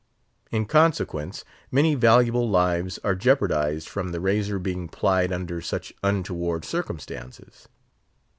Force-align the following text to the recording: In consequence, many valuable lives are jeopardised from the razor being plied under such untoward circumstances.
In 0.49 0.65
consequence, 0.65 1.45
many 1.71 1.93
valuable 1.93 2.49
lives 2.49 2.97
are 3.03 3.13
jeopardised 3.13 3.87
from 3.87 4.09
the 4.09 4.19
razor 4.19 4.57
being 4.57 4.87
plied 4.87 5.31
under 5.31 5.61
such 5.61 5.93
untoward 6.01 6.65
circumstances. 6.65 7.67